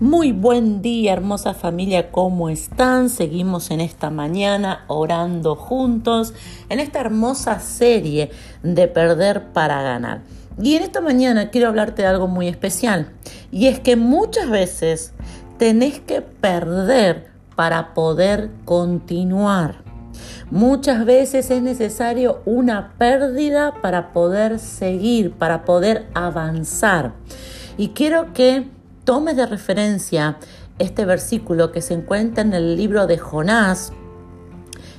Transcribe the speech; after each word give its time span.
Muy 0.00 0.32
buen 0.32 0.80
día, 0.80 1.12
hermosa 1.12 1.52
familia, 1.52 2.10
¿cómo 2.10 2.48
están? 2.48 3.10
Seguimos 3.10 3.70
en 3.70 3.82
esta 3.82 4.08
mañana 4.08 4.86
orando 4.86 5.56
juntos 5.56 6.32
en 6.70 6.80
esta 6.80 7.00
hermosa 7.00 7.60
serie 7.60 8.30
de 8.62 8.88
Perder 8.88 9.52
para 9.52 9.82
Ganar. 9.82 10.22
Y 10.58 10.76
en 10.76 10.84
esta 10.84 11.02
mañana 11.02 11.50
quiero 11.50 11.68
hablarte 11.68 12.00
de 12.00 12.08
algo 12.08 12.28
muy 12.28 12.48
especial. 12.48 13.12
Y 13.52 13.66
es 13.66 13.78
que 13.78 13.96
muchas 13.96 14.48
veces 14.48 15.12
tenés 15.58 16.00
que 16.00 16.22
perder 16.22 17.26
para 17.54 17.92
poder 17.92 18.48
continuar. 18.64 19.84
Muchas 20.50 21.04
veces 21.04 21.50
es 21.50 21.60
necesario 21.60 22.40
una 22.46 22.94
pérdida 22.96 23.74
para 23.82 24.14
poder 24.14 24.60
seguir, 24.60 25.32
para 25.32 25.66
poder 25.66 26.08
avanzar. 26.14 27.12
Y 27.76 27.88
quiero 27.88 28.32
que 28.32 28.79
tomes 29.10 29.34
de 29.34 29.44
referencia 29.44 30.36
este 30.78 31.04
versículo 31.04 31.72
que 31.72 31.82
se 31.82 31.94
encuentra 31.94 32.44
en 32.44 32.52
el 32.52 32.76
libro 32.76 33.08
de 33.08 33.18
Jonás, 33.18 33.92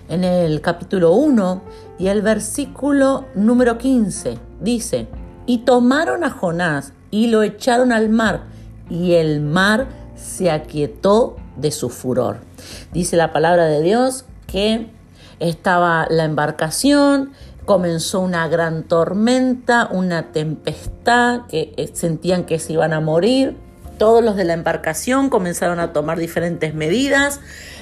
en 0.09 0.25
el 0.25 0.59
capítulo 0.59 1.13
1 1.13 1.61
y 1.97 2.07
el 2.07 2.21
versículo 2.21 3.27
número 3.35 3.77
15. 3.77 4.37
Dice, 4.59 5.07
y 5.45 5.59
tomaron 5.59 6.25
a 6.25 6.29
Jonás 6.29 6.91
y 7.09 7.27
lo 7.27 7.41
echaron 7.41 7.93
al 7.93 8.09
mar, 8.09 8.47
y 8.89 9.13
el 9.13 9.39
mar 9.39 9.87
se 10.15 10.51
aquietó 10.51 11.37
de 11.55 11.71
su 11.71 11.87
furor. 11.87 12.39
Dice 12.91 13.15
la 13.15 13.31
palabra 13.31 13.67
de 13.67 13.81
Dios 13.81 14.25
que 14.45 14.91
estaba 15.39 16.05
la 16.09 16.25
embarcación, 16.25 17.31
comenzó 17.63 18.19
una 18.19 18.49
gran 18.49 18.83
tormenta, 18.83 19.87
una 19.89 20.33
tempestad, 20.33 21.45
que 21.47 21.73
eh, 21.77 21.91
sentían 21.93 22.43
que 22.43 22.59
se 22.59 22.73
iban 22.73 22.91
a 22.91 22.99
morir 22.99 23.70
todos 24.01 24.23
los 24.23 24.35
de 24.35 24.45
la 24.45 24.53
embarcación 24.53 25.29
comenzaron 25.29 25.79
a 25.79 25.93
tomar 25.93 26.17
diferentes 26.17 26.73
medidas 26.73 27.39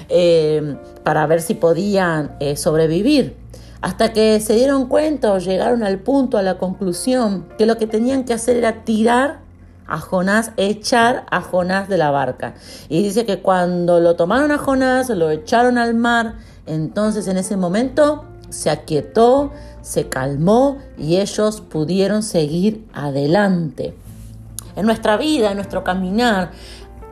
eh, 0.10 0.76
para 1.06 1.26
ver 1.28 1.42
si 1.42 1.54
podían 1.54 2.36
eh, 2.42 2.58
sobrevivir. 2.58 3.38
Hasta 3.80 4.12
que 4.12 4.42
se 4.42 4.56
dieron 4.56 4.90
cuenta 4.90 5.32
o 5.32 5.38
llegaron 5.38 5.82
al 5.82 6.00
punto, 6.00 6.38
a 6.38 6.42
la 6.44 6.58
conclusión, 6.58 7.48
que 7.58 7.66
lo 7.66 7.78
que 7.78 7.88
tenían 7.88 8.26
que 8.26 8.34
hacer 8.34 8.58
era 8.58 8.84
tirar 8.84 9.40
a 9.88 10.02
Jonás, 10.02 10.52
echar 10.58 11.26
a 11.32 11.40
Jonás 11.40 11.88
de 11.88 11.98
la 11.98 12.12
barca. 12.12 12.54
Y 12.90 13.02
dice 13.02 13.26
que 13.26 13.40
cuando 13.40 14.02
lo 14.02 14.18
tomaron 14.18 14.52
a 14.52 14.58
Jonás, 14.58 15.08
lo 15.08 15.32
echaron 15.32 15.78
al 15.78 15.94
mar, 15.94 16.34
entonces 16.66 17.30
en 17.30 17.38
ese 17.38 17.56
momento 17.56 18.26
se 18.50 18.70
aquietó, 18.70 19.54
se 19.82 20.10
calmó 20.10 20.80
y 20.98 21.16
ellos 21.16 21.62
pudieron 21.62 22.24
seguir 22.24 22.86
adelante 22.92 23.96
en 24.76 24.86
nuestra 24.86 25.18
vida, 25.18 25.52
en 25.52 25.58
nuestro 25.58 25.84
caminar, 25.84 26.52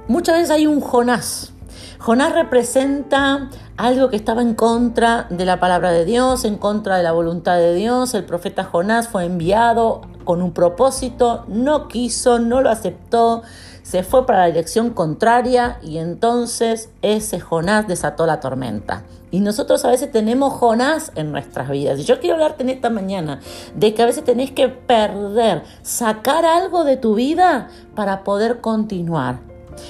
muchas 0.07 0.35
veces 0.35 0.51
hay 0.51 0.67
un 0.67 0.81
Jonás. 0.81 1.53
Jonás 1.99 2.33
representa 2.33 3.49
algo 3.75 4.09
que 4.09 4.15
estaba 4.15 4.41
en 4.41 4.53
contra 4.53 5.27
de 5.29 5.45
la 5.45 5.59
palabra 5.59 5.91
de 5.91 6.05
Dios, 6.05 6.45
en 6.45 6.57
contra 6.57 6.97
de 6.97 7.03
la 7.03 7.11
voluntad 7.11 7.57
de 7.57 7.73
Dios. 7.73 8.13
El 8.13 8.23
profeta 8.23 8.63
Jonás 8.63 9.07
fue 9.07 9.25
enviado 9.25 10.01
con 10.23 10.41
un 10.41 10.51
propósito, 10.51 11.45
no 11.47 11.87
quiso, 11.87 12.39
no 12.39 12.61
lo 12.61 12.69
aceptó, 12.69 13.43
se 13.83 14.03
fue 14.03 14.25
para 14.25 14.39
la 14.39 14.47
dirección 14.47 14.89
contraria 14.89 15.79
y 15.81 15.97
entonces 15.97 16.89
ese 17.01 17.39
Jonás 17.39 17.87
desató 17.87 18.25
la 18.25 18.39
tormenta. 18.39 19.03
Y 19.29 19.41
nosotros 19.41 19.83
a 19.83 19.89
veces 19.89 20.11
tenemos 20.11 20.53
Jonás 20.53 21.11
en 21.15 21.31
nuestras 21.31 21.69
vidas. 21.69 21.99
Y 21.99 22.03
yo 22.03 22.19
quiero 22.19 22.35
hablarte 22.35 22.63
en 22.63 22.69
esta 22.69 22.89
mañana 22.89 23.39
de 23.75 23.93
que 23.93 24.01
a 24.01 24.05
veces 24.05 24.23
tenés 24.23 24.51
que 24.51 24.69
perder, 24.69 25.63
sacar 25.81 26.45
algo 26.45 26.83
de 26.83 26.97
tu 26.97 27.15
vida 27.15 27.67
para 27.95 28.23
poder 28.23 28.61
continuar. 28.61 29.39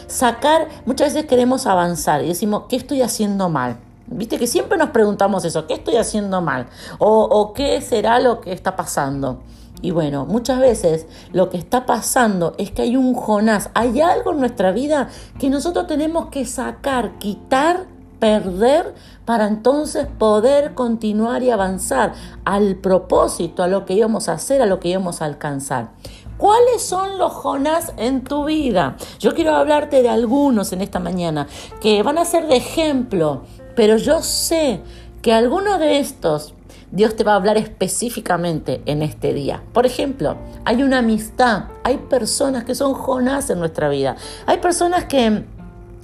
Sacar, 0.07 0.67
muchas 0.85 1.13
veces 1.13 1.29
queremos 1.29 1.67
avanzar 1.67 2.23
y 2.23 2.29
decimos, 2.29 2.63
¿qué 2.67 2.75
estoy 2.75 3.01
haciendo 3.01 3.49
mal? 3.49 3.77
Viste 4.07 4.39
que 4.39 4.47
siempre 4.47 4.77
nos 4.77 4.89
preguntamos 4.89 5.45
eso, 5.45 5.67
¿qué 5.67 5.75
estoy 5.75 5.97
haciendo 5.97 6.41
mal? 6.41 6.67
O, 6.97 7.23
o 7.23 7.53
qué 7.53 7.81
será 7.81 8.19
lo 8.19 8.41
que 8.41 8.53
está 8.53 8.75
pasando. 8.75 9.43
Y 9.81 9.91
bueno, 9.91 10.25
muchas 10.25 10.59
veces 10.59 11.05
lo 11.33 11.49
que 11.49 11.57
está 11.57 11.85
pasando 11.85 12.55
es 12.57 12.71
que 12.71 12.81
hay 12.81 12.95
un 12.95 13.13
Jonás, 13.13 13.69
hay 13.75 14.01
algo 14.01 14.31
en 14.31 14.39
nuestra 14.39 14.71
vida 14.71 15.09
que 15.39 15.49
nosotros 15.49 15.87
tenemos 15.87 16.27
que 16.27 16.45
sacar, 16.45 17.19
quitar, 17.19 17.85
perder 18.19 18.93
para 19.25 19.47
entonces 19.47 20.07
poder 20.17 20.73
continuar 20.73 21.43
y 21.43 21.51
avanzar 21.51 22.13
al 22.45 22.75
propósito, 22.75 23.63
a 23.63 23.67
lo 23.67 23.85
que 23.85 23.93
íbamos 23.93 24.29
a 24.29 24.33
hacer, 24.33 24.61
a 24.61 24.65
lo 24.65 24.79
que 24.79 24.89
íbamos 24.89 25.21
a 25.21 25.25
alcanzar. 25.25 25.91
¿Cuáles 26.37 26.83
son 26.83 27.17
los 27.17 27.31
Jonás 27.33 27.93
en 27.97 28.23
tu 28.23 28.45
vida? 28.45 28.95
Yo 29.19 29.33
quiero 29.33 29.55
hablarte 29.55 30.03
de 30.03 30.09
algunos 30.09 30.71
en 30.71 30.81
esta 30.81 30.99
mañana 30.99 31.47
que 31.81 32.03
van 32.03 32.19
a 32.19 32.25
ser 32.25 32.47
de 32.47 32.57
ejemplo, 32.57 33.41
pero 33.75 33.97
yo 33.97 34.21
sé 34.21 34.81
que 35.21 35.33
algunos 35.33 35.79
de 35.79 35.99
estos 35.99 36.53
Dios 36.91 37.15
te 37.15 37.23
va 37.23 37.33
a 37.33 37.35
hablar 37.35 37.57
específicamente 37.57 38.81
en 38.85 39.01
este 39.01 39.33
día. 39.33 39.61
Por 39.73 39.85
ejemplo, 39.85 40.37
hay 40.63 40.83
una 40.83 40.99
amistad, 40.99 41.65
hay 41.83 41.97
personas 41.97 42.63
que 42.63 42.75
son 42.75 42.93
Jonás 42.93 43.49
en 43.49 43.59
nuestra 43.59 43.89
vida, 43.89 44.15
hay 44.45 44.59
personas 44.59 45.05
que 45.05 45.43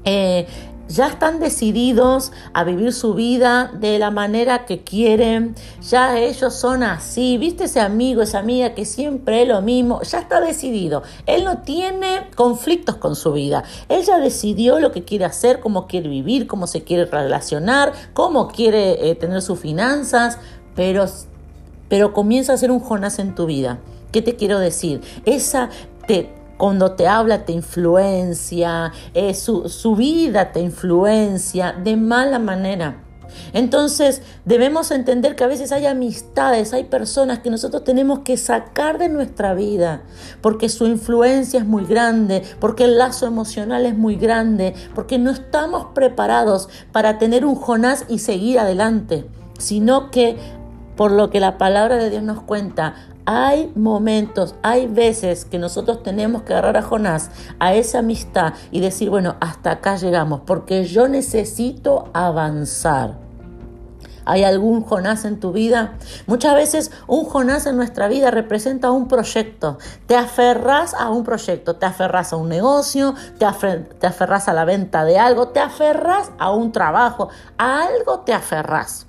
eh, 0.03 0.47
ya 0.87 1.07
están 1.07 1.39
decididos 1.39 2.31
a 2.53 2.63
vivir 2.63 2.93
su 2.93 3.13
vida 3.13 3.71
de 3.73 3.99
la 3.99 4.11
manera 4.11 4.65
que 4.65 4.83
quieren, 4.83 5.55
ya 5.81 6.19
ellos 6.19 6.53
son 6.53 6.83
así, 6.83 7.37
viste 7.37 7.65
ese 7.65 7.79
amigo, 7.79 8.21
esa 8.21 8.39
amiga 8.39 8.73
que 8.73 8.85
siempre 8.85 9.43
es 9.43 9.47
lo 9.47 9.61
mismo, 9.61 10.01
ya 10.01 10.19
está 10.19 10.41
decidido, 10.41 11.03
él 11.25 11.43
no 11.45 11.59
tiene 11.59 12.29
conflictos 12.35 12.97
con 12.97 13.15
su 13.15 13.31
vida, 13.33 13.63
él 13.89 14.03
ya 14.03 14.19
decidió 14.19 14.79
lo 14.79 14.91
que 14.91 15.03
quiere 15.03 15.25
hacer, 15.25 15.59
cómo 15.59 15.87
quiere 15.87 16.09
vivir, 16.09 16.47
cómo 16.47 16.67
se 16.67 16.83
quiere 16.83 17.05
relacionar, 17.05 17.93
cómo 18.13 18.47
quiere 18.47 19.09
eh, 19.09 19.15
tener 19.15 19.41
sus 19.41 19.59
finanzas, 19.59 20.37
pero, 20.75 21.05
pero 21.89 22.13
comienza 22.13 22.53
a 22.53 22.57
ser 22.57 22.71
un 22.71 22.79
Jonás 22.79 23.19
en 23.19 23.35
tu 23.35 23.45
vida. 23.45 23.79
¿Qué 24.11 24.21
te 24.21 24.35
quiero 24.35 24.59
decir? 24.59 25.01
Esa 25.25 25.69
te, 26.07 26.29
cuando 26.57 26.93
te 26.93 27.07
habla 27.07 27.45
te 27.45 27.51
influencia, 27.53 28.91
eh, 29.13 29.33
su, 29.33 29.69
su 29.69 29.95
vida 29.95 30.51
te 30.51 30.61
influencia 30.61 31.73
de 31.73 31.95
mala 31.97 32.39
manera. 32.39 33.03
Entonces 33.53 34.21
debemos 34.45 34.91
entender 34.91 35.35
que 35.35 35.43
a 35.43 35.47
veces 35.47 35.71
hay 35.71 35.85
amistades, 35.85 36.73
hay 36.73 36.85
personas 36.85 37.39
que 37.39 37.49
nosotros 37.49 37.83
tenemos 37.83 38.19
que 38.19 38.37
sacar 38.37 38.97
de 38.97 39.09
nuestra 39.09 39.53
vida, 39.53 40.03
porque 40.41 40.69
su 40.69 40.87
influencia 40.87 41.59
es 41.59 41.65
muy 41.65 41.85
grande, 41.85 42.43
porque 42.59 42.85
el 42.85 42.97
lazo 42.97 43.25
emocional 43.25 43.85
es 43.85 43.97
muy 43.97 44.15
grande, 44.15 44.73
porque 44.95 45.17
no 45.17 45.31
estamos 45.31 45.87
preparados 45.93 46.69
para 46.91 47.17
tener 47.17 47.45
un 47.45 47.55
Jonás 47.55 48.05
y 48.07 48.19
seguir 48.19 48.59
adelante, 48.59 49.25
sino 49.57 50.11
que 50.11 50.37
por 50.95 51.11
lo 51.11 51.29
que 51.29 51.39
la 51.39 51.57
palabra 51.57 51.95
de 51.95 52.09
Dios 52.09 52.23
nos 52.23 52.41
cuenta, 52.43 52.95
hay 53.25 53.71
momentos, 53.75 54.55
hay 54.61 54.87
veces 54.87 55.45
que 55.45 55.59
nosotros 55.59 56.03
tenemos 56.03 56.43
que 56.43 56.53
agarrar 56.53 56.77
a 56.77 56.81
Jonás, 56.81 57.31
a 57.59 57.73
esa 57.73 57.99
amistad 57.99 58.53
y 58.71 58.79
decir, 58.79 59.09
bueno, 59.09 59.35
hasta 59.39 59.71
acá 59.71 59.95
llegamos, 59.95 60.41
porque 60.45 60.85
yo 60.85 61.07
necesito 61.07 62.09
avanzar. 62.13 63.22
¿Hay 64.25 64.43
algún 64.43 64.83
Jonás 64.83 65.25
en 65.25 65.39
tu 65.39 65.51
vida? 65.51 65.93
Muchas 66.27 66.55
veces 66.55 66.91
un 67.07 67.25
Jonás 67.25 67.65
en 67.65 67.75
nuestra 67.75 68.07
vida 68.07 68.31
representa 68.31 68.91
un 68.91 69.07
proyecto. 69.07 69.77
Te 70.07 70.15
aferras 70.15 70.93
a 70.93 71.09
un 71.09 71.23
proyecto, 71.23 71.75
te 71.75 71.85
aferras 71.85 72.33
a 72.33 72.37
un 72.37 72.49
negocio, 72.49 73.15
te, 73.37 73.45
te 73.99 74.07
aferras 74.07 74.47
a 74.47 74.53
la 74.53 74.65
venta 74.65 75.05
de 75.05 75.19
algo, 75.19 75.49
te 75.49 75.59
aferras 75.59 76.31
a 76.37 76.51
un 76.51 76.71
trabajo, 76.71 77.29
a 77.57 77.83
algo 77.83 78.19
te 78.19 78.33
aferras. 78.33 79.07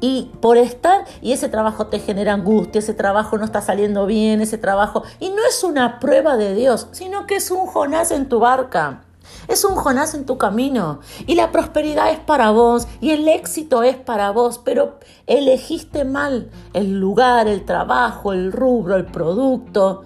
Y 0.00 0.30
por 0.40 0.56
estar, 0.56 1.04
y 1.20 1.32
ese 1.32 1.48
trabajo 1.48 1.88
te 1.88 1.98
genera 1.98 2.32
angustia, 2.32 2.78
ese 2.78 2.94
trabajo 2.94 3.36
no 3.36 3.44
está 3.44 3.60
saliendo 3.60 4.06
bien, 4.06 4.40
ese 4.40 4.56
trabajo, 4.56 5.02
y 5.18 5.28
no 5.28 5.44
es 5.46 5.62
una 5.62 6.00
prueba 6.00 6.36
de 6.36 6.54
Dios, 6.54 6.88
sino 6.92 7.26
que 7.26 7.36
es 7.36 7.50
un 7.50 7.66
Jonás 7.66 8.10
en 8.10 8.28
tu 8.28 8.40
barca. 8.40 9.02
Es 9.50 9.64
un 9.64 9.74
Jonás 9.74 10.14
en 10.14 10.26
tu 10.26 10.38
camino 10.38 11.00
y 11.26 11.34
la 11.34 11.50
prosperidad 11.50 12.12
es 12.12 12.20
para 12.20 12.52
vos 12.52 12.86
y 13.00 13.10
el 13.10 13.26
éxito 13.26 13.82
es 13.82 13.96
para 13.96 14.30
vos, 14.30 14.60
pero 14.64 15.00
elegiste 15.26 16.04
mal 16.04 16.50
el 16.72 17.00
lugar, 17.00 17.48
el 17.48 17.64
trabajo, 17.64 18.32
el 18.32 18.52
rubro, 18.52 18.94
el 18.94 19.06
producto. 19.06 20.02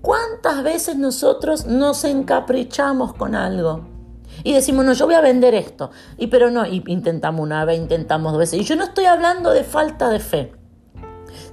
¿Cuántas 0.00 0.62
veces 0.62 0.96
nosotros 0.96 1.66
nos 1.66 2.04
encaprichamos 2.04 3.14
con 3.14 3.34
algo? 3.34 3.92
y 4.42 4.52
decimos, 4.52 4.84
no, 4.84 4.92
yo 4.92 5.06
voy 5.06 5.14
a 5.14 5.20
vender 5.20 5.54
esto. 5.54 5.90
Y 6.18 6.28
pero 6.28 6.50
no, 6.50 6.66
y 6.66 6.82
intentamos 6.86 7.40
una 7.40 7.64
vez, 7.64 7.78
intentamos 7.78 8.32
dos 8.32 8.38
veces. 8.38 8.60
Y 8.60 8.64
yo 8.64 8.76
no 8.76 8.84
estoy 8.84 9.06
hablando 9.06 9.50
de 9.50 9.64
falta 9.64 10.08
de 10.08 10.20
fe 10.20 10.52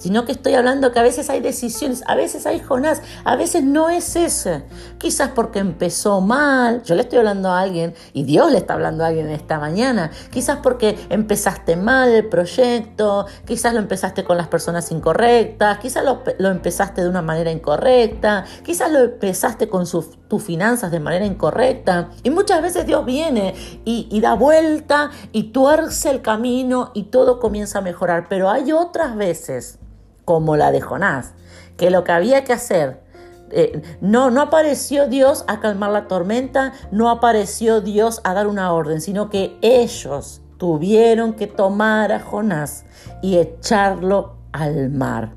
sino 0.01 0.25
que 0.25 0.31
estoy 0.31 0.55
hablando 0.55 0.91
que 0.91 0.97
a 0.97 1.03
veces 1.03 1.29
hay 1.29 1.41
decisiones, 1.41 2.03
a 2.07 2.15
veces 2.15 2.47
hay 2.47 2.59
Jonás, 2.59 3.03
a 3.23 3.35
veces 3.35 3.63
no 3.63 3.89
es 3.89 4.15
ese. 4.15 4.63
Quizás 4.97 5.29
porque 5.29 5.59
empezó 5.59 6.21
mal, 6.21 6.81
yo 6.83 6.95
le 6.95 7.03
estoy 7.03 7.19
hablando 7.19 7.49
a 7.49 7.61
alguien 7.61 7.93
y 8.11 8.23
Dios 8.23 8.51
le 8.51 8.57
está 8.57 8.73
hablando 8.73 9.03
a 9.03 9.07
alguien 9.07 9.29
esta 9.29 9.59
mañana, 9.59 10.09
quizás 10.31 10.57
porque 10.63 10.97
empezaste 11.09 11.75
mal 11.75 12.09
el 12.09 12.27
proyecto, 12.27 13.27
quizás 13.45 13.75
lo 13.75 13.79
empezaste 13.79 14.23
con 14.23 14.37
las 14.37 14.47
personas 14.47 14.91
incorrectas, 14.91 15.77
quizás 15.77 16.03
lo, 16.03 16.23
lo 16.39 16.49
empezaste 16.49 17.03
de 17.03 17.09
una 17.09 17.21
manera 17.21 17.51
incorrecta, 17.51 18.45
quizás 18.65 18.91
lo 18.91 18.99
empezaste 19.01 19.69
con 19.69 19.85
tus 20.27 20.43
finanzas 20.43 20.91
de 20.91 20.99
manera 20.99 21.25
incorrecta. 21.25 22.09
Y 22.23 22.31
muchas 22.31 22.63
veces 22.63 22.87
Dios 22.87 23.05
viene 23.05 23.53
y, 23.85 24.07
y 24.09 24.19
da 24.19 24.33
vuelta 24.33 25.11
y 25.31 25.51
tuerce 25.51 26.09
el 26.09 26.23
camino 26.23 26.91
y 26.95 27.03
todo 27.03 27.39
comienza 27.39 27.79
a 27.79 27.81
mejorar. 27.81 28.27
Pero 28.29 28.49
hay 28.49 28.71
otras 28.71 29.15
veces, 29.15 29.79
como 30.25 30.55
la 30.55 30.71
de 30.71 30.81
Jonás, 30.81 31.33
que 31.77 31.89
lo 31.89 32.03
que 32.03 32.11
había 32.11 32.43
que 32.43 32.53
hacer 32.53 33.01
eh, 33.51 33.81
no, 33.99 34.31
no 34.31 34.41
apareció 34.41 35.07
Dios 35.07 35.43
a 35.47 35.59
calmar 35.59 35.91
la 35.91 36.07
tormenta, 36.07 36.73
no 36.91 37.09
apareció 37.09 37.81
Dios 37.81 38.21
a 38.23 38.33
dar 38.33 38.47
una 38.47 38.71
orden, 38.71 39.01
sino 39.01 39.29
que 39.29 39.57
ellos 39.61 40.41
tuvieron 40.57 41.33
que 41.33 41.47
tomar 41.47 42.11
a 42.11 42.19
Jonás 42.19 42.85
y 43.21 43.37
echarlo 43.37 44.37
al 44.51 44.89
mar. 44.89 45.31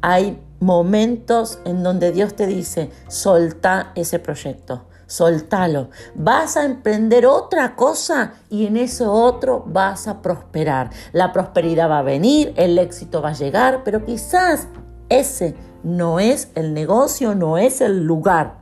Hay 0.00 0.40
momentos 0.60 1.58
en 1.64 1.82
donde 1.82 2.12
Dios 2.12 2.34
te 2.34 2.46
dice, 2.46 2.90
solta 3.08 3.92
ese 3.94 4.18
proyecto, 4.18 4.86
soltalo. 5.08 5.88
Vas 6.14 6.56
a 6.56 6.64
emprender 6.64 7.26
otra 7.26 7.74
cosa 7.74 8.34
y 8.48 8.66
en 8.66 8.76
ese 8.76 9.04
otro 9.04 9.64
vas 9.66 10.06
a 10.06 10.22
prosperar. 10.22 10.90
La 11.12 11.32
prosperidad 11.32 11.90
va 11.90 11.98
a 11.98 12.02
venir, 12.02 12.52
el 12.56 12.78
éxito 12.78 13.20
va 13.20 13.30
a 13.30 13.32
llegar, 13.32 13.82
pero 13.84 14.04
quizás 14.04 14.68
ese 15.08 15.56
no 15.82 16.20
es 16.20 16.50
el 16.54 16.74
negocio, 16.74 17.34
no 17.34 17.58
es 17.58 17.80
el 17.80 18.04
lugar 18.04 18.58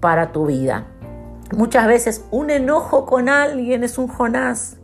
para 0.00 0.32
tu 0.32 0.46
vida. 0.46 0.86
Muchas 1.54 1.86
veces 1.86 2.24
un 2.30 2.48
enojo 2.50 3.04
con 3.04 3.28
alguien 3.28 3.84
es 3.84 3.98
un 3.98 4.08
Jonás. 4.08 4.76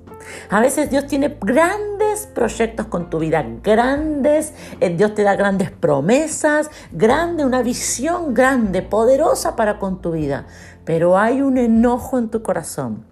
A 0.50 0.60
veces 0.60 0.90
Dios 0.90 1.06
tiene 1.06 1.38
grandes 1.40 1.95
proyectos 2.20 2.86
con 2.86 3.10
tu 3.10 3.18
vida, 3.18 3.44
grandes, 3.62 4.54
eh, 4.80 4.90
Dios 4.90 5.14
te 5.14 5.22
da 5.22 5.36
grandes 5.36 5.70
promesas, 5.70 6.70
grande, 6.92 7.44
una 7.44 7.62
visión 7.62 8.32
grande, 8.32 8.80
poderosa 8.82 9.56
para 9.56 9.78
con 9.78 10.00
tu 10.00 10.12
vida. 10.12 10.46
Pero 10.84 11.18
hay 11.18 11.42
un 11.42 11.58
enojo 11.58 12.18
en 12.18 12.30
tu 12.30 12.42
corazón 12.42 13.04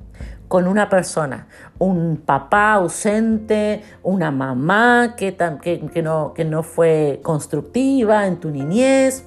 con 0.49 0.69
una 0.69 0.89
persona, 0.89 1.49
un 1.79 2.23
papá 2.25 2.75
ausente, 2.75 3.83
una 4.03 4.31
mamá 4.31 5.15
que, 5.17 5.37
que, 5.37 6.03
no, 6.03 6.33
que 6.33 6.45
no 6.45 6.63
fue 6.63 7.21
constructiva 7.23 8.27
en 8.27 8.39
tu 8.39 8.51
niñez, 8.51 9.25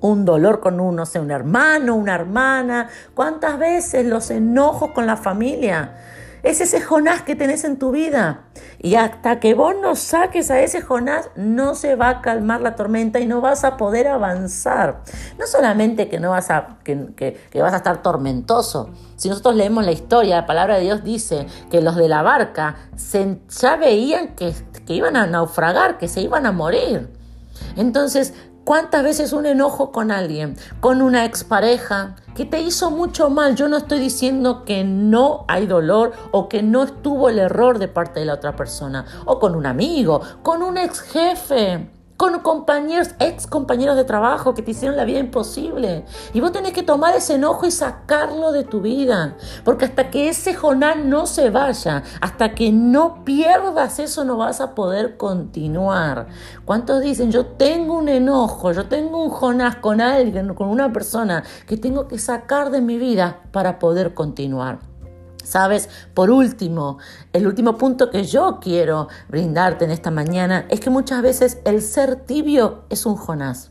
un 0.00 0.24
dolor 0.24 0.60
con 0.60 0.80
un, 0.80 0.96
no 0.96 1.06
sé, 1.06 1.18
un 1.18 1.30
hermano, 1.30 1.96
una 1.96 2.14
hermana. 2.14 2.88
¿Cuántas 3.14 3.58
veces 3.58 4.04
los 4.04 4.30
enojos 4.30 4.90
con 4.90 5.06
la 5.06 5.16
familia? 5.16 5.94
Es 6.42 6.60
ese 6.60 6.82
Jonás 6.82 7.22
que 7.22 7.34
tenés 7.34 7.64
en 7.64 7.78
tu 7.78 7.90
vida. 7.90 8.43
Y 8.84 8.96
hasta 8.96 9.40
que 9.40 9.54
vos 9.54 9.74
no 9.80 9.96
saques 9.96 10.50
a 10.50 10.60
ese 10.60 10.82
Jonás, 10.82 11.30
no 11.36 11.74
se 11.74 11.96
va 11.96 12.10
a 12.10 12.20
calmar 12.20 12.60
la 12.60 12.76
tormenta 12.76 13.18
y 13.18 13.24
no 13.24 13.40
vas 13.40 13.64
a 13.64 13.78
poder 13.78 14.06
avanzar. 14.06 15.00
No 15.38 15.46
solamente 15.46 16.10
que 16.10 16.20
no 16.20 16.32
vas 16.32 16.50
a, 16.50 16.76
que, 16.84 17.38
vas 17.54 17.72
a 17.72 17.78
estar 17.78 18.02
tormentoso. 18.02 18.90
Si 19.16 19.30
nosotros 19.30 19.56
leemos 19.56 19.86
la 19.86 19.92
historia, 19.92 20.36
la 20.36 20.46
palabra 20.46 20.76
de 20.76 20.82
Dios 20.82 21.02
dice 21.02 21.46
que 21.70 21.80
los 21.80 21.96
de 21.96 22.08
la 22.08 22.20
barca 22.20 22.76
se, 22.94 23.38
ya 23.58 23.76
veían 23.76 24.34
que, 24.34 24.52
que 24.86 24.92
iban 24.92 25.16
a 25.16 25.26
naufragar, 25.26 25.96
que 25.96 26.06
se 26.06 26.20
iban 26.20 26.44
a 26.44 26.52
morir. 26.52 27.08
Entonces, 27.76 28.34
¿Cuántas 28.64 29.02
veces 29.04 29.34
un 29.34 29.44
enojo 29.44 29.92
con 29.92 30.10
alguien, 30.10 30.56
con 30.80 31.02
una 31.02 31.26
expareja 31.26 32.16
que 32.34 32.46
te 32.46 32.62
hizo 32.62 32.90
mucho 32.90 33.28
mal? 33.28 33.56
Yo 33.56 33.68
no 33.68 33.76
estoy 33.76 33.98
diciendo 33.98 34.64
que 34.64 34.84
no 34.84 35.44
hay 35.48 35.66
dolor 35.66 36.12
o 36.30 36.48
que 36.48 36.62
no 36.62 36.82
estuvo 36.82 37.28
el 37.28 37.38
error 37.38 37.78
de 37.78 37.88
parte 37.88 38.20
de 38.20 38.26
la 38.26 38.32
otra 38.32 38.56
persona, 38.56 39.04
o 39.26 39.38
con 39.38 39.54
un 39.54 39.66
amigo, 39.66 40.22
con 40.42 40.62
un 40.62 40.78
ex 40.78 41.02
jefe 41.02 41.90
con 42.16 42.38
compañeros, 42.40 43.10
ex 43.18 43.46
compañeros 43.46 43.96
de 43.96 44.04
trabajo 44.04 44.54
que 44.54 44.62
te 44.62 44.70
hicieron 44.70 44.96
la 44.96 45.04
vida 45.04 45.18
imposible. 45.18 46.04
Y 46.32 46.40
vos 46.40 46.52
tenés 46.52 46.72
que 46.72 46.82
tomar 46.82 47.14
ese 47.16 47.34
enojo 47.34 47.66
y 47.66 47.70
sacarlo 47.70 48.52
de 48.52 48.64
tu 48.64 48.80
vida. 48.80 49.36
Porque 49.64 49.84
hasta 49.84 50.10
que 50.10 50.28
ese 50.28 50.54
Jonás 50.54 50.96
no 50.96 51.26
se 51.26 51.50
vaya, 51.50 52.02
hasta 52.20 52.54
que 52.54 52.70
no 52.70 53.24
pierdas 53.24 53.98
eso, 53.98 54.24
no 54.24 54.36
vas 54.36 54.60
a 54.60 54.74
poder 54.74 55.16
continuar. 55.16 56.28
¿Cuántos 56.64 57.02
dicen, 57.02 57.32
yo 57.32 57.46
tengo 57.46 57.94
un 57.94 58.08
enojo, 58.08 58.72
yo 58.72 58.86
tengo 58.86 59.22
un 59.22 59.30
Jonás 59.30 59.76
con 59.76 60.00
alguien, 60.00 60.54
con 60.54 60.68
una 60.68 60.92
persona 60.92 61.42
que 61.66 61.76
tengo 61.76 62.06
que 62.06 62.18
sacar 62.18 62.70
de 62.70 62.80
mi 62.80 62.96
vida 62.96 63.40
para 63.50 63.78
poder 63.78 64.14
continuar? 64.14 64.93
Sabes, 65.44 65.88
por 66.14 66.30
último, 66.30 66.98
el 67.32 67.46
último 67.46 67.76
punto 67.76 68.10
que 68.10 68.24
yo 68.24 68.58
quiero 68.60 69.08
brindarte 69.28 69.84
en 69.84 69.90
esta 69.90 70.10
mañana 70.10 70.66
es 70.70 70.80
que 70.80 70.90
muchas 70.90 71.22
veces 71.22 71.58
el 71.64 71.82
ser 71.82 72.16
tibio 72.16 72.84
es 72.88 73.06
un 73.06 73.16
Jonás. 73.16 73.70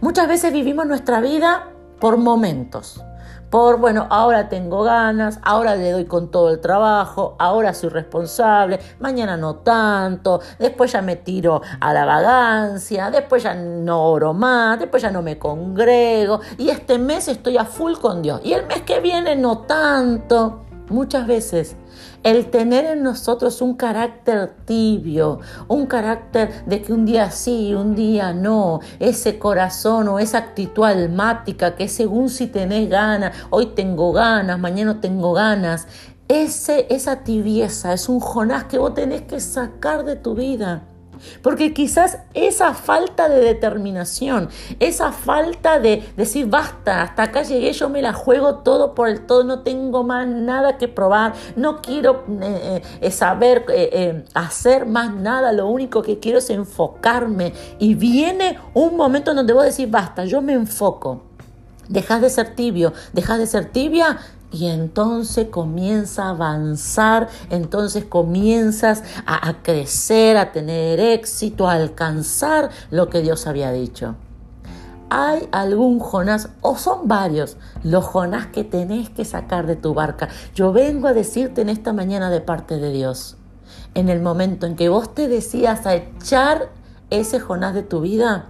Muchas 0.00 0.28
veces 0.28 0.52
vivimos 0.52 0.86
nuestra 0.86 1.20
vida 1.20 1.70
por 1.98 2.18
momentos. 2.18 3.02
Por, 3.50 3.78
bueno, 3.78 4.06
ahora 4.08 4.48
tengo 4.48 4.82
ganas, 4.82 5.38
ahora 5.42 5.76
le 5.76 5.90
doy 5.90 6.06
con 6.06 6.30
todo 6.30 6.48
el 6.48 6.60
trabajo, 6.60 7.36
ahora 7.38 7.74
soy 7.74 7.90
responsable, 7.90 8.80
mañana 8.98 9.36
no 9.36 9.56
tanto, 9.56 10.40
después 10.58 10.92
ya 10.92 11.02
me 11.02 11.16
tiro 11.16 11.60
a 11.78 11.92
la 11.92 12.06
vagancia, 12.06 13.10
después 13.10 13.42
ya 13.42 13.54
no 13.54 14.06
oro 14.06 14.32
más, 14.32 14.78
después 14.78 15.02
ya 15.02 15.10
no 15.10 15.20
me 15.20 15.38
congrego 15.38 16.40
y 16.56 16.70
este 16.70 16.98
mes 16.98 17.28
estoy 17.28 17.58
a 17.58 17.66
full 17.66 17.96
con 18.00 18.22
Dios 18.22 18.40
y 18.42 18.54
el 18.54 18.66
mes 18.66 18.82
que 18.82 19.00
viene 19.00 19.36
no 19.36 19.58
tanto. 19.58 20.64
Muchas 20.92 21.26
veces 21.26 21.74
el 22.22 22.50
tener 22.50 22.84
en 22.84 23.02
nosotros 23.02 23.62
un 23.62 23.76
carácter 23.76 24.52
tibio, 24.66 25.40
un 25.66 25.86
carácter 25.86 26.66
de 26.66 26.82
que 26.82 26.92
un 26.92 27.06
día 27.06 27.30
sí, 27.30 27.74
un 27.74 27.94
día 27.94 28.34
no, 28.34 28.80
ese 29.00 29.38
corazón 29.38 30.08
o 30.08 30.18
esa 30.18 30.36
actitud 30.36 30.84
almática 30.84 31.76
que 31.76 31.88
según 31.88 32.28
si 32.28 32.46
tenés 32.46 32.90
ganas, 32.90 33.34
hoy 33.48 33.68
tengo 33.74 34.12
ganas, 34.12 34.58
mañana 34.58 35.00
tengo 35.00 35.32
ganas, 35.32 35.88
ese, 36.28 36.86
esa 36.90 37.24
tibieza 37.24 37.94
es 37.94 38.10
un 38.10 38.20
Jonás 38.20 38.64
que 38.64 38.76
vos 38.76 38.92
tenés 38.92 39.22
que 39.22 39.40
sacar 39.40 40.04
de 40.04 40.16
tu 40.16 40.34
vida. 40.34 40.82
Porque 41.42 41.72
quizás 41.72 42.18
esa 42.34 42.74
falta 42.74 43.28
de 43.28 43.40
determinación, 43.40 44.48
esa 44.80 45.12
falta 45.12 45.78
de 45.78 46.02
decir, 46.16 46.46
basta, 46.46 47.02
hasta 47.02 47.24
acá 47.24 47.42
llegué, 47.42 47.72
yo 47.72 47.88
me 47.88 48.02
la 48.02 48.12
juego 48.12 48.56
todo 48.56 48.94
por 48.94 49.08
el 49.08 49.26
todo, 49.26 49.44
no 49.44 49.60
tengo 49.60 50.04
más 50.04 50.26
nada 50.26 50.78
que 50.78 50.88
probar, 50.88 51.34
no 51.56 51.82
quiero 51.82 52.24
eh, 52.40 52.82
eh, 53.00 53.10
saber 53.10 53.64
eh, 53.68 54.24
hacer 54.34 54.86
más 54.86 55.14
nada, 55.14 55.52
lo 55.52 55.66
único 55.66 56.02
que 56.02 56.18
quiero 56.18 56.38
es 56.38 56.50
enfocarme. 56.50 57.52
Y 57.78 57.94
viene 57.94 58.58
un 58.74 58.96
momento 58.96 59.30
en 59.30 59.38
donde 59.38 59.52
vos 59.52 59.64
decís, 59.64 59.90
basta, 59.90 60.24
yo 60.24 60.40
me 60.42 60.52
enfoco. 60.52 61.22
Dejas 61.88 62.20
de 62.20 62.30
ser 62.30 62.54
tibio, 62.54 62.92
dejas 63.12 63.38
de 63.38 63.46
ser 63.46 63.66
tibia 63.66 64.18
y 64.52 64.66
entonces 64.66 65.48
comienza 65.48 66.24
a 66.24 66.30
avanzar, 66.30 67.28
entonces 67.50 68.04
comienzas 68.04 69.02
a, 69.26 69.62
crecer, 69.62 70.36
a 70.36 70.52
tener 70.52 71.00
éxito, 71.00 71.68
a 71.68 71.72
alcanzar 71.72 72.70
lo 72.90 73.08
que 73.08 73.22
Dios 73.22 73.46
había 73.46 73.72
dicho. 73.72 74.14
¿Hay 75.08 75.48
algún 75.52 75.98
Jonás 75.98 76.50
o 76.62 76.76
son 76.76 77.06
varios 77.06 77.56
los 77.82 78.04
Jonás 78.04 78.46
que 78.46 78.64
tenés 78.64 79.10
que 79.10 79.24
sacar 79.24 79.66
de 79.66 79.76
tu 79.76 79.92
barca? 79.92 80.28
Yo 80.54 80.72
vengo 80.72 81.08
a 81.08 81.12
decirte 81.12 81.60
en 81.60 81.68
esta 81.68 81.92
mañana 81.92 82.30
de 82.30 82.40
parte 82.40 82.78
de 82.78 82.92
Dios, 82.92 83.36
en 83.94 84.08
el 84.08 84.20
momento 84.20 84.66
en 84.66 84.76
que 84.76 84.88
vos 84.88 85.14
te 85.14 85.28
decías 85.28 85.86
a 85.86 85.94
echar 85.94 86.70
ese 87.10 87.40
Jonás 87.40 87.74
de 87.74 87.82
tu 87.82 88.00
vida, 88.00 88.46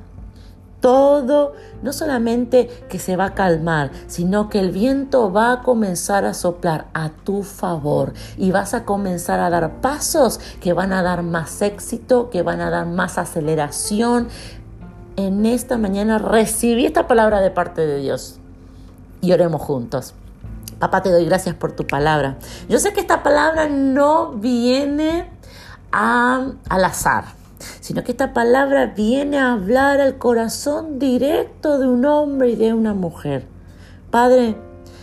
todo, 0.83 1.55
no 1.81 1.95
solamente 1.95 2.69
que 2.91 2.99
se 2.99 3.17
va 3.17 3.27
a 3.27 3.35
calmar, 3.35 3.93
sino 4.09 4.51
que 4.51 4.59
el 4.59 4.73
viento 4.73 5.33
va 5.33 5.53
a 5.53 5.63
comenzar 5.63 6.27
a 6.27 6.35
soplar 6.35 6.89
a 6.93 7.09
tu 7.09 7.45
favor 7.45 8.13
y 8.37 8.51
vas 8.51 8.75
a 8.75 8.85
comenzar 8.85 9.41
a 9.41 9.49
dar 9.49 9.81
pasos 9.81 10.41
que 10.61 10.75
van 10.75 10.93
a 10.93 11.03
dar 11.03 11.23
más 11.23 11.63
éxito, 11.63 12.29
que 12.29 12.43
van 12.43 12.61
a 12.61 12.69
dar 12.69 12.85
más 12.85 13.17
aceleración. 13.17 14.29
En 15.17 15.47
esta 15.47 15.79
mañana 15.79 16.19
recibí 16.19 16.85
esta 16.85 17.07
palabra 17.07 17.41
de 17.41 17.51
parte 17.51 17.87
de 17.87 17.99
Dios 18.01 18.39
y 19.21 19.33
oremos 19.33 19.63
juntos. 19.63 20.15
Papá, 20.81 21.01
te 21.01 21.13
doy 21.13 21.25
gracias 21.27 21.55
por 21.55 21.73
tu 21.73 21.87
palabra. 21.87 22.39
Yo 22.69 22.81
sé 22.81 22.93
que 22.93 23.01
esta 23.01 23.23
palabra 23.23 23.69
no 23.69 24.33
viene 24.33 25.31
al 25.93 26.57
azar 26.67 27.42
sino 27.81 28.05
que 28.05 28.13
esta 28.13 28.33
palabra 28.33 28.87
viene 28.87 29.39
a 29.39 29.53
hablar 29.53 30.01
al 30.01 30.19
corazón 30.19 30.99
directo 30.99 31.79
de 31.79 31.87
un 31.87 32.05
hombre 32.05 32.51
y 32.51 32.57
de 32.57 32.75
una 32.75 32.95
mujer. 32.95 33.47
Padre, 34.11 34.57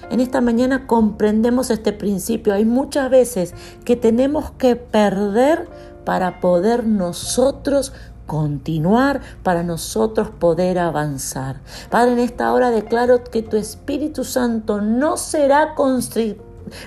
en 0.09 0.19
esta 0.19 0.41
mañana 0.41 0.87
comprendemos 0.87 1.69
este 1.69 1.93
principio. 1.93 2.53
Hay 2.53 2.65
muchas 2.65 3.09
veces 3.09 3.53
que 3.85 3.95
tenemos 3.95 4.51
que 4.51 4.75
perder 4.75 5.67
para 6.03 6.39
poder 6.39 6.85
nosotros 6.85 7.93
continuar, 8.25 9.21
para 9.43 9.63
nosotros 9.63 10.29
poder 10.29 10.79
avanzar. 10.79 11.61
Padre, 11.89 12.13
en 12.13 12.19
esta 12.19 12.53
hora 12.53 12.71
declaro 12.71 13.23
que 13.23 13.41
tu 13.41 13.57
Espíritu 13.57 14.23
Santo 14.23 14.81
no 14.81 15.17
será 15.17 15.75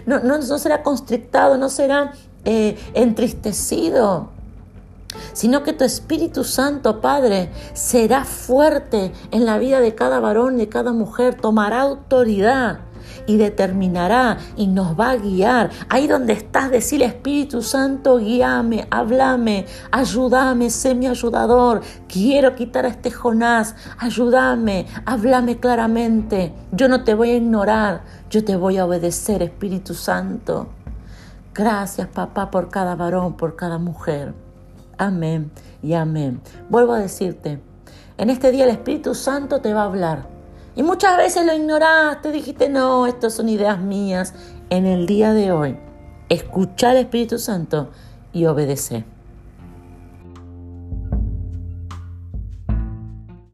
no, 0.07 0.21
no, 0.21 0.43
será 0.43 0.83
constrictado, 0.83 1.57
no 1.59 1.69
será 1.69 2.13
eh, 2.45 2.79
entristecido 2.95 4.31
sino 5.33 5.63
que 5.63 5.73
tu 5.73 5.85
Espíritu 5.85 6.45
Santo, 6.45 7.01
Padre, 7.01 7.51
será 7.75 8.25
fuerte 8.25 9.13
en 9.31 9.47
la 9.47 9.59
vida 9.59 9.81
de 9.81 9.95
cada 9.95 10.21
varón, 10.21 10.57
de 10.57 10.69
cada 10.69 10.93
mujer, 10.93 11.35
tomará 11.35 11.83
autoridad 11.83 12.81
y 13.27 13.37
determinará 13.37 14.39
y 14.57 14.67
nos 14.67 14.99
va 14.99 15.11
a 15.11 15.17
guiar. 15.17 15.71
Ahí 15.89 16.07
donde 16.07 16.33
estás, 16.33 16.71
decirle 16.71 17.07
Espíritu 17.07 17.63
Santo, 17.63 18.19
guíame, 18.19 18.87
háblame, 18.91 19.67
ayúdame, 19.91 20.71
sé 20.71 20.95
mi 20.95 21.07
ayudador. 21.07 21.83
Quiero 22.09 22.55
quitar 22.55 22.87
a 22.87 22.89
este 22.89 23.11
Jonás, 23.11 23.75
ayúdame, 23.99 24.87
háblame 25.05 25.59
claramente. 25.59 26.53
Yo 26.73 26.89
no 26.89 27.05
te 27.05 27.15
voy 27.15 27.31
a 27.31 27.37
ignorar, 27.37 28.03
yo 28.31 28.45
te 28.45 28.57
voy 28.57 28.79
a 28.79 28.87
obedecer, 28.87 29.43
Espíritu 29.43 29.95
Santo. 29.95 30.69
Gracias, 31.55 32.09
papá, 32.09 32.51
por 32.51 32.71
cada 32.71 32.95
varón, 32.95 33.37
por 33.37 33.57
cada 33.57 33.79
mujer. 33.79 34.42
Amén 35.03 35.51
y 35.83 35.95
amén. 35.95 36.41
Vuelvo 36.69 36.93
a 36.93 37.01
decirte, 37.01 37.59
en 38.19 38.31
este 38.31 38.53
día 38.53 38.63
el 38.63 38.71
Espíritu 38.71 39.17
Santo 39.17 39.61
te 39.61 39.75
va 39.75 39.83
a 39.83 39.87
hablar. 39.87 40.29
Y 40.77 40.85
muchas 40.85 41.17
veces 41.17 41.45
lo 41.45 41.53
ignoraste, 41.53 42.31
dijiste, 42.31 42.69
no, 42.69 43.09
estas 43.09 43.35
son 43.35 43.49
ideas 43.49 43.81
mías. 43.81 44.33
En 44.71 44.87
el 44.87 45.07
día 45.07 45.33
de 45.33 45.51
hoy, 45.51 45.77
escucha 46.29 46.91
al 46.91 46.99
Espíritu 46.99 47.41
Santo 47.41 47.91
y 48.33 48.47
obedece. 48.47 49.05